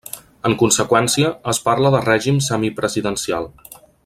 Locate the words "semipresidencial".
2.49-3.51